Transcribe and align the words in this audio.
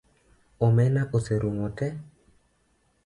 Omena 0.67 1.03
oserumo 1.17 1.67
te 1.77 1.87